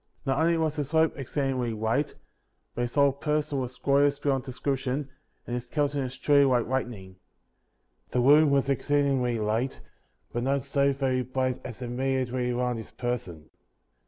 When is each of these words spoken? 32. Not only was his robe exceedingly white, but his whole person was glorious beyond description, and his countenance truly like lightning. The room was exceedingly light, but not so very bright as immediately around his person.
32. 0.25 0.29
Not 0.31 0.39
only 0.43 0.57
was 0.57 0.75
his 0.77 0.95
robe 0.95 1.13
exceedingly 1.15 1.73
white, 1.73 2.15
but 2.73 2.81
his 2.81 2.95
whole 2.95 3.11
person 3.11 3.59
was 3.59 3.77
glorious 3.77 4.17
beyond 4.17 4.43
description, 4.43 5.09
and 5.45 5.53
his 5.53 5.67
countenance 5.67 6.15
truly 6.15 6.43
like 6.43 6.65
lightning. 6.65 7.17
The 8.09 8.19
room 8.19 8.49
was 8.49 8.67
exceedingly 8.67 9.37
light, 9.37 9.79
but 10.33 10.41
not 10.41 10.63
so 10.63 10.91
very 10.91 11.21
bright 11.21 11.61
as 11.63 11.83
immediately 11.83 12.49
around 12.49 12.77
his 12.77 12.89
person. 12.89 13.51